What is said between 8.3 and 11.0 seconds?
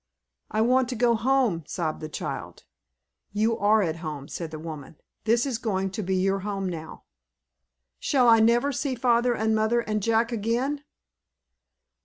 never see father and mother and Jack, again?"